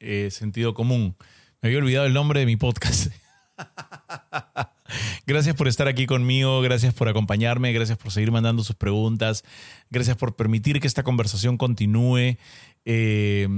[0.00, 1.16] eh, sentido común.
[1.62, 3.12] Me había olvidado el nombre de mi podcast.
[5.26, 9.44] Gracias por estar aquí conmigo, gracias por acompañarme, gracias por seguir mandando sus preguntas,
[9.88, 12.36] gracias por permitir que esta conversación continúe.
[12.84, 13.48] Eh,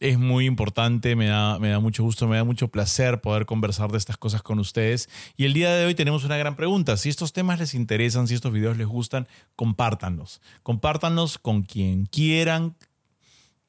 [0.00, 3.92] es muy importante, me da, me da mucho gusto, me da mucho placer poder conversar
[3.92, 5.10] de estas cosas con ustedes.
[5.36, 6.96] Y el día de hoy tenemos una gran pregunta.
[6.96, 10.40] Si estos temas les interesan, si estos videos les gustan, compártanlos.
[10.62, 12.76] Compártanlos con quien quieran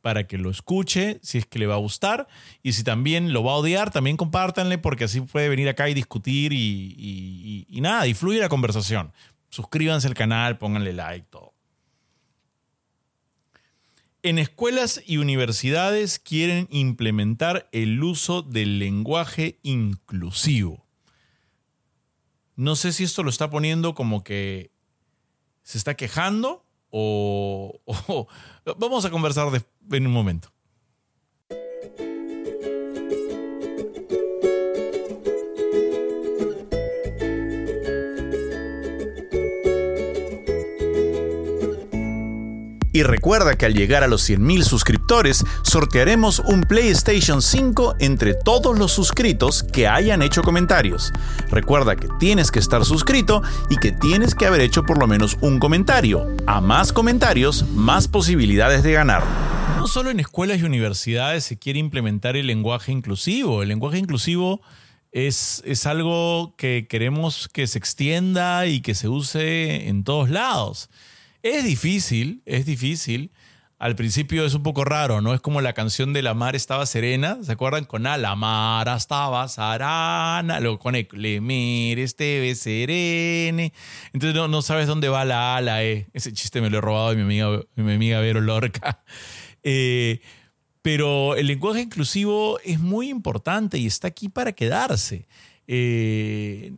[0.01, 2.27] para que lo escuche, si es que le va a gustar.
[2.63, 5.93] Y si también lo va a odiar, también compártanle porque así puede venir acá y
[5.93, 9.13] discutir y, nada, y fluye la conversación.
[9.49, 11.53] Suscríbanse al canal, pónganle like, todo.
[14.23, 20.85] En escuelas y universidades quieren implementar el uso del lenguaje inclusivo.
[22.55, 24.71] No sé si esto lo está poniendo como que
[25.63, 28.27] se está quejando o,
[28.77, 29.47] vamos a conversar
[29.91, 30.51] en un momento.
[42.93, 48.77] Y recuerda que al llegar a los 100.000 suscriptores, sortearemos un PlayStation 5 entre todos
[48.77, 51.13] los suscritos que hayan hecho comentarios.
[51.49, 55.37] Recuerda que tienes que estar suscrito y que tienes que haber hecho por lo menos
[55.41, 56.27] un comentario.
[56.47, 59.23] A más comentarios, más posibilidades de ganar.
[59.77, 63.63] No solo en escuelas y universidades se quiere implementar el lenguaje inclusivo.
[63.63, 64.61] El lenguaje inclusivo
[65.11, 70.89] es, es algo que queremos que se extienda y que se use en todos lados.
[71.43, 73.31] Es difícil, es difícil.
[73.79, 75.33] Al principio es un poco raro, ¿no?
[75.33, 77.85] Es como la canción de La Mar estaba serena, ¿se acuerdan?
[77.85, 83.73] Con A, La Mar estaba sarana, luego con E, Le Mere esteve serene.
[84.13, 86.07] Entonces no, no, sabes dónde va la A, la E.
[86.13, 89.03] Ese chiste me lo he robado de mi amiga, mi amiga Vero Lorca.
[89.63, 90.21] Eh,
[90.81, 95.27] pero el lenguaje inclusivo es muy importante y está aquí para quedarse.
[95.67, 96.73] Eh,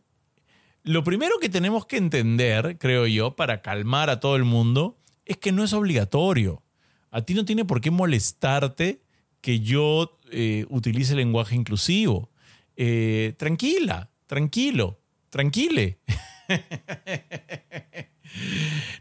[0.83, 5.37] lo primero que tenemos que entender, creo yo, para calmar a todo el mundo, es
[5.37, 6.61] que no es obligatorio.
[7.09, 9.01] A ti no tiene por qué molestarte
[9.39, 12.31] que yo eh, utilice lenguaje inclusivo.
[12.75, 14.99] Eh, tranquila, tranquilo,
[15.29, 15.99] tranquile.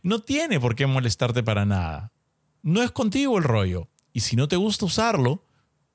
[0.03, 2.13] no tiene por qué molestarte para nada.
[2.63, 3.89] No es contigo el rollo.
[4.13, 5.45] Y si no te gusta usarlo,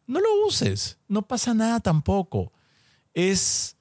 [0.05, 0.99] no lo uses.
[1.07, 2.51] No pasa nada tampoco.
[3.13, 3.76] Es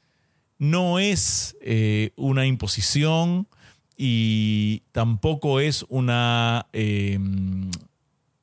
[0.58, 3.48] no es eh, una imposición
[3.96, 7.70] y tampoco es una em,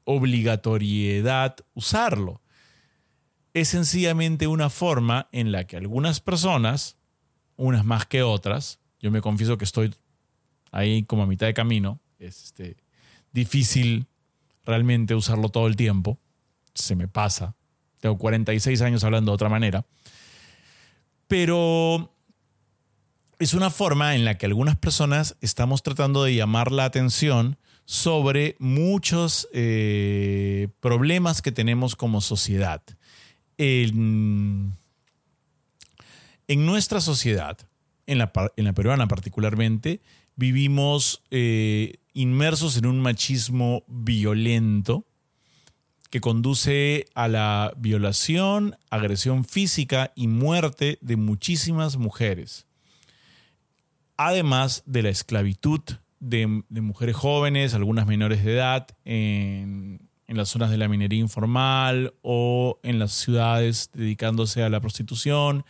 [0.03, 2.41] obligatoriedad usarlo.
[3.53, 6.97] Es sencillamente una forma en la que algunas personas,
[7.55, 9.93] unas más que otras, yo me confieso que estoy
[10.71, 12.77] ahí como a mitad de camino, es este,
[13.31, 14.07] difícil
[14.65, 16.19] realmente usarlo todo el tiempo,
[16.73, 17.55] se me pasa,
[17.99, 19.85] tengo 46 años hablando de otra manera,
[21.27, 22.13] pero
[23.39, 28.55] es una forma en la que algunas personas estamos tratando de llamar la atención sobre
[28.59, 32.81] muchos eh, problemas que tenemos como sociedad.
[33.57, 34.73] En,
[36.47, 37.57] nuestra sociedad,
[38.07, 40.01] en la, peruana particularmente,
[40.35, 45.05] vivimos eh, inmersos en un machismo violento
[46.13, 52.67] que conduce a la violación, agresión física y muerte de muchísimas mujeres.
[54.15, 55.81] Además de la esclavitud
[56.19, 62.79] de, mujeres jóvenes, algunas menores de edad, en, las zonas de la minería informal o
[62.83, 65.65] en las ciudades dedicándose a la prostitución.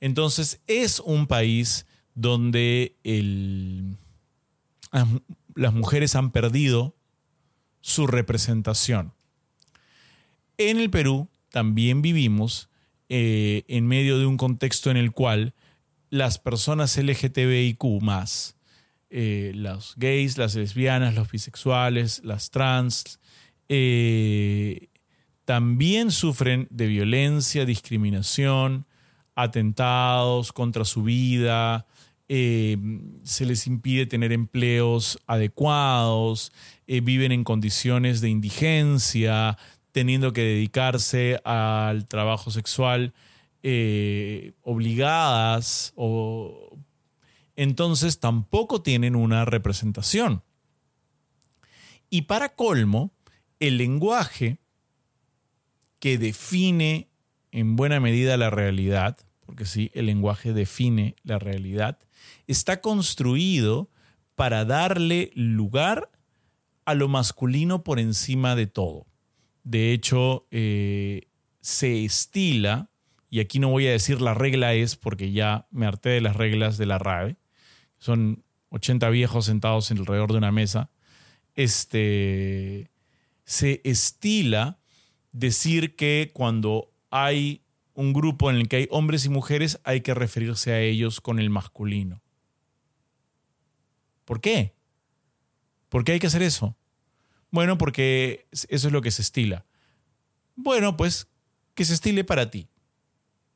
[0.00, 1.86] Entonces es un país
[2.16, 2.96] donde
[5.54, 6.96] las mujeres han perdido
[7.80, 9.12] su representación.
[10.70, 12.68] En el Perú también vivimos
[13.08, 15.54] eh, en medio de un contexto en el cual
[16.08, 18.56] las personas LGTBIQ más,
[19.10, 19.52] eh,
[19.96, 23.18] gays, las lesbianas, los bisexuales, las trans,
[23.68, 24.88] eh,
[25.44, 28.86] también sufren de violencia, discriminación,
[29.34, 31.86] atentados contra su vida,
[32.28, 36.50] se les impide tener empleos adecuados,
[36.86, 39.58] viven en condiciones de indigencia,
[39.92, 43.12] teniendo que dedicarse al trabajo sexual
[43.62, 46.76] eh, obligadas o
[47.54, 50.42] entonces tampoco tienen una representación.
[52.10, 53.12] Y para colmo,
[53.60, 54.58] el lenguaje
[55.98, 57.08] que define
[57.52, 59.16] en buena medida la realidad,
[59.46, 61.98] porque sí, el lenguaje define la realidad,
[62.46, 63.90] está construido
[64.34, 66.10] para darle lugar
[66.84, 69.06] a lo masculino por encima de todo.
[69.64, 71.28] De hecho, eh,
[71.60, 72.90] se estila,
[73.30, 76.36] y aquí no voy a decir la regla es porque ya me harté de las
[76.36, 77.36] reglas de la RAE,
[77.98, 80.90] son 80 viejos sentados alrededor de una mesa,
[81.54, 82.90] este,
[83.44, 84.78] se estila
[85.32, 87.62] decir que cuando hay
[87.94, 91.38] un grupo en el que hay hombres y mujeres hay que referirse a ellos con
[91.38, 92.22] el masculino.
[94.24, 94.74] ¿Por qué?
[95.88, 96.76] ¿Por qué hay que hacer eso?
[97.52, 99.64] Bueno, porque eso es lo que se estila.
[100.56, 101.28] Bueno, pues
[101.74, 102.66] que se estile para ti.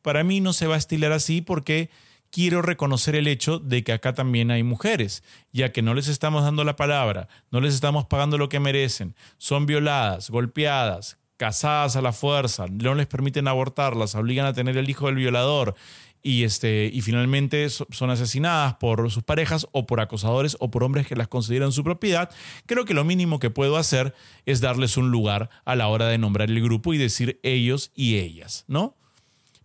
[0.02, 1.90] Para mí no se va a estilar así porque
[2.30, 5.22] quiero reconocer el hecho de que acá también hay mujeres,
[5.52, 9.16] ya que no les estamos dando la palabra, no les estamos pagando lo que merecen,
[9.38, 14.76] son violadas, golpeadas, casadas a la fuerza, no les permiten abortar, las obligan a tener
[14.76, 15.74] el hijo del violador
[16.22, 21.06] y, este, y finalmente son asesinadas por sus parejas o por acosadores o por hombres
[21.06, 22.30] que las consideran su propiedad,
[22.66, 26.18] creo que lo mínimo que puedo hacer es darles un lugar a la hora de
[26.18, 28.96] nombrar el grupo y decir ellos y ellas, ¿no?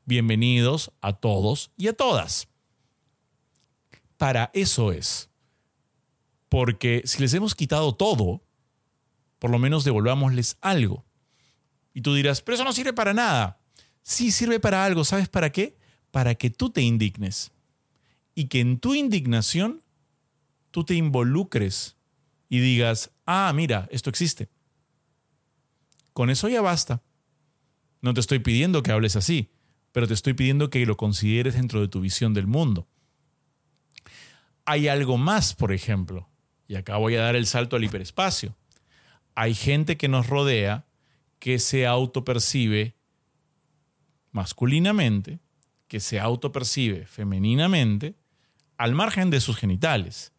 [0.06, 2.52] Bienvenidos a todos y a todas
[4.22, 5.32] para eso es.
[6.48, 8.44] Porque si les hemos quitado todo,
[9.40, 11.08] por lo menos devolvámosles algo.
[11.94, 13.60] Y tú dirás, pero eso no sirve para nada.
[14.02, 15.78] Sí sirve para algo, ¿sabes para qué?
[16.12, 17.52] Para que tú te indignes.
[18.34, 19.82] Y que en tu indignación
[20.72, 21.98] tú te involucres
[22.50, 24.50] y digas, ah, mira, esto existe.
[26.14, 27.02] Con eso ya basta.
[28.02, 29.52] No te estoy pidiendo que hables así,
[29.92, 32.88] pero te estoy pidiendo que lo consideres dentro de tu visión del mundo
[34.66, 36.30] hay algo más, por ejemplo,
[36.68, 38.56] y acá voy a dar el salto al hiperespacio.
[39.36, 40.86] Hay gente que nos rodea
[41.42, 42.96] que se autopercibe
[44.32, 45.40] masculinamente,
[45.90, 48.16] que se autopercibe femeninamente,
[48.78, 50.32] al margen de sus genitales.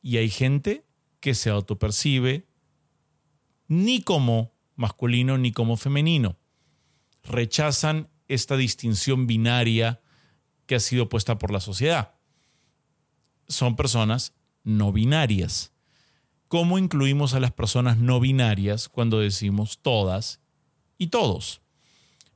[0.00, 0.84] Y hay gente
[1.18, 2.46] que se autopercibe
[3.66, 6.38] ni como masculino ni como femenino.
[7.24, 10.00] Rechazan esta distinción binaria
[10.66, 12.20] que ha sido puesta por la sociedad
[13.50, 14.32] son personas
[14.62, 15.69] no binarias.
[16.50, 20.40] ¿Cómo incluimos a las personas no binarias cuando decimos todas
[20.98, 21.60] y todos?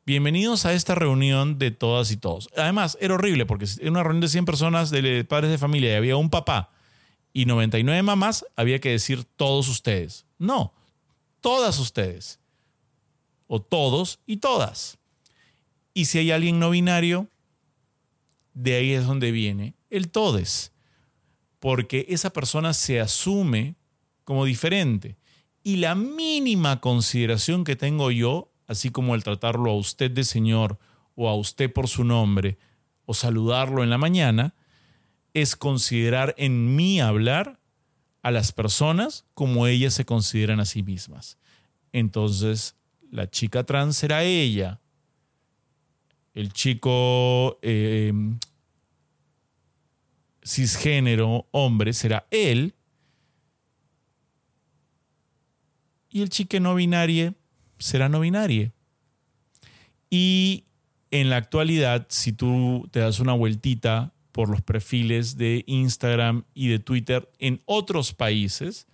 [0.06, 2.48] Bienvenidos a esta reunión de todas y todos.
[2.56, 5.96] Además, era horrible porque en una reunión de 100 personas de padres de familia y
[5.96, 6.70] había un papá
[7.32, 10.26] y 99 mamás, había que decir todos ustedes.
[10.38, 10.72] No,
[11.40, 12.38] todas ustedes.
[13.48, 14.96] O todos y todas.
[15.92, 17.26] Y si hay alguien no binario,
[18.52, 20.70] de ahí es donde viene el todes
[21.58, 23.74] porque esa persona se asume
[24.24, 25.16] como diferente.
[25.62, 30.78] Y la mínima consideración que tengo yo, así como el tratarlo a usted de señor
[31.14, 32.58] o a usted por su nombre
[33.06, 34.54] o saludarlo en la mañana,
[35.32, 37.60] es considerar en mí hablar
[38.22, 41.38] a las personas como ellas se consideran a sí mismas.
[41.92, 42.76] Entonces,
[43.10, 44.80] la chica trans será ella,
[46.34, 48.12] el chico eh,
[50.44, 52.74] cisgénero hombre será él.
[56.14, 57.34] Y el chique no binario
[57.76, 58.72] será no binario.
[60.10, 60.62] Y
[61.10, 66.68] en la actualidad, si tú te das una vueltita por los perfiles de Instagram y
[66.68, 68.86] de Twitter en otros países,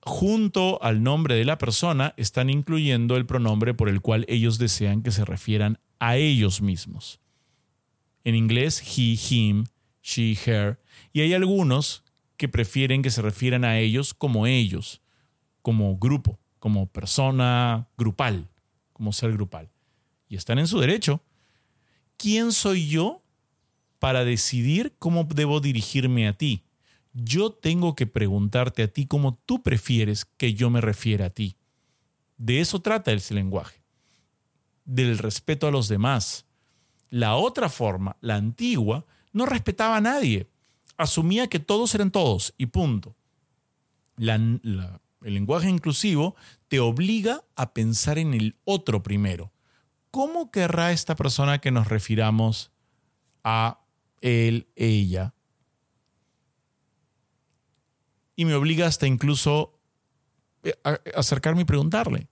[0.00, 5.00] junto al nombre de la persona están incluyendo el pronombre por el cual ellos desean
[5.00, 7.20] que se refieran a ellos mismos.
[8.24, 9.66] En inglés, he, him,
[10.02, 10.80] she, her,
[11.12, 12.02] y hay algunos
[12.36, 15.00] que prefieren que se refieran a ellos como ellos,
[15.64, 18.50] como grupo, como persona grupal,
[18.92, 19.70] como ser grupal.
[20.28, 21.22] Y están en su derecho.
[22.18, 23.22] ¿Quién soy yo
[23.98, 26.64] para decidir cómo debo dirigirme a ti?
[27.14, 31.56] Yo tengo que preguntarte a ti cómo tú prefieres que yo me refiera a ti.
[32.36, 33.82] De eso trata ese lenguaje,
[34.84, 36.44] del respeto a los demás.
[37.08, 40.46] La otra forma, la antigua, no respetaba a nadie.
[40.98, 43.16] Asumía que todos eran todos y punto.
[45.24, 46.36] El lenguaje inclusivo
[46.68, 49.52] te obliga a pensar en el otro primero.
[50.10, 52.70] ¿Cómo querrá esta persona que nos refiramos
[53.42, 53.80] a
[54.20, 55.34] él, ella?
[58.36, 59.80] Y me obliga hasta incluso
[60.62, 62.28] eh, a acercarme y preguntarle.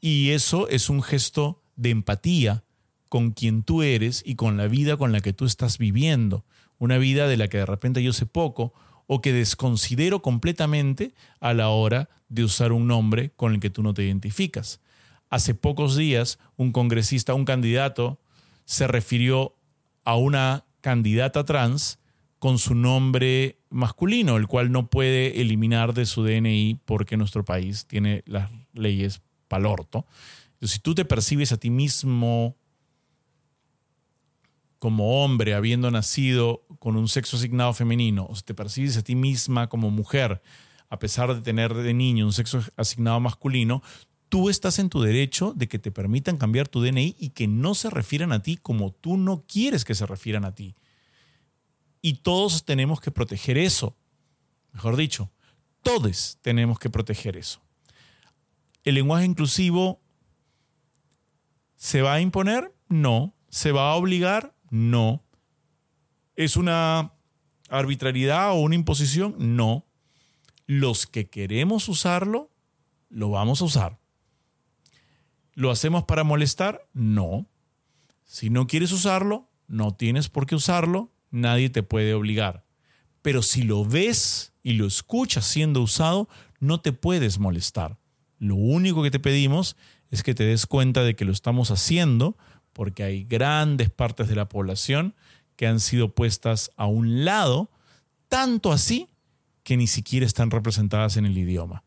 [0.00, 2.64] Y eso es un gesto de empatía
[3.08, 6.44] con quien tú eres y con la vida con la que tú estás viviendo.
[6.78, 8.74] Una vida de la que de repente yo sé poco
[9.06, 13.82] o que desconsidero completamente a la hora de usar un nombre con el que tú
[13.82, 14.80] no te identificas.
[15.30, 18.20] Hace pocos días un congresista, un candidato,
[18.64, 19.56] se refirió
[20.04, 21.98] a una candidata trans
[22.38, 27.86] con su nombre masculino, el cual no puede eliminar de su DNI porque nuestro país
[27.86, 30.06] tiene las leyes palorto.
[30.54, 32.56] Entonces, si tú te percibes a ti mismo
[34.84, 39.14] como hombre habiendo nacido con un sexo asignado femenino, o si te percibes a ti
[39.14, 40.42] misma como mujer
[40.90, 43.82] a pesar de tener de niño un sexo asignado masculino,
[44.28, 47.74] tú estás en tu derecho de que te permitan cambiar tu DNI y que no
[47.74, 50.76] se refieran a ti como tú no quieres que se refieran a ti.
[52.02, 53.96] Y todos tenemos que proteger eso.
[54.74, 55.30] Mejor dicho,
[55.80, 57.62] todos tenemos que proteger eso.
[58.82, 60.02] ¿El lenguaje inclusivo
[61.74, 62.74] se va a imponer?
[62.90, 63.34] No.
[63.48, 64.53] ¿Se va a obligar?
[64.70, 65.24] No.
[66.36, 67.14] ¿Es una
[67.68, 69.36] arbitrariedad o una imposición?
[69.38, 69.86] No.
[70.66, 72.50] Los que queremos usarlo,
[73.08, 73.98] lo vamos a usar.
[75.54, 76.88] ¿Lo hacemos para molestar?
[76.92, 77.46] No.
[78.24, 82.64] Si no quieres usarlo, no tienes por qué usarlo, nadie te puede obligar.
[83.22, 86.28] Pero si lo ves y lo escuchas siendo usado,
[86.58, 87.98] no te puedes molestar.
[88.38, 89.76] Lo único que te pedimos
[90.10, 92.36] es que te des cuenta de que lo estamos haciendo
[92.74, 95.14] porque hay grandes partes de la población
[95.56, 97.70] que han sido puestas a un lado,
[98.28, 99.08] tanto así
[99.62, 101.84] que ni siquiera están representadas en el idioma.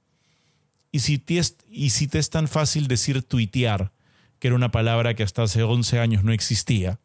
[0.91, 3.91] Y si, te es, tan fácil decir tuitear,
[4.39, 6.99] que era una palabra que hasta hace 11 años no existía,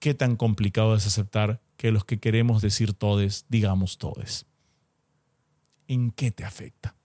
[0.00, 4.46] ¿qué tan complicado es aceptar que los que queremos decir todes, digamos todes?
[5.86, 6.96] ¿En qué te afecta?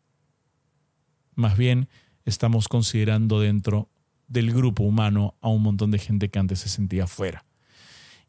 [1.35, 1.89] Más bien,
[2.25, 3.89] estamos considerando dentro
[4.27, 7.45] del grupo humano a un montón de gente que antes se sentía fuera.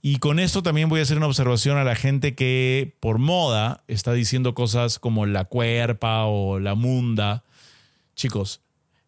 [0.00, 3.82] Y con esto también voy a hacer una observación a la gente que por moda
[3.88, 7.44] está diciendo cosas como la cuerpa o la munda.
[8.14, 8.62] Chicos,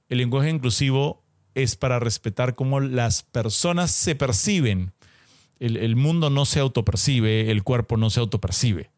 [0.09, 1.23] el lenguaje inclusivo
[1.55, 4.93] es para respetar cómo las personas se perciben.
[5.61, 8.91] El, el, mundo no se autopercibe, el cuerpo no se autopercibe.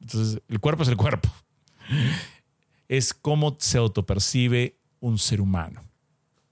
[0.00, 1.30] Entonces, el cuerpo es el cuerpo.
[2.88, 5.82] Es cómo se autopercibe un ser humano.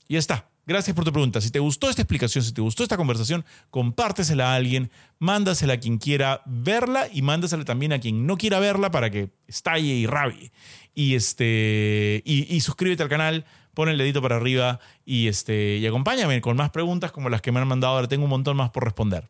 [0.07, 0.50] Y ya está.
[0.71, 1.41] Gracias por tu pregunta.
[1.41, 5.77] Si te gustó esta explicación, si te gustó esta conversación, compártesela a alguien, mándasela a
[5.79, 10.07] quien quiera verla y mándasela también a quien no quiera verla para que estalle y
[10.07, 10.53] rabie.
[10.95, 16.41] Y, este, y, suscríbete al canal, pon el dedito para arriba y, este, y acompáñame
[16.41, 17.97] con más preguntas como las que me han mandado.
[17.97, 19.29] Ahora tengo un montón más por responder.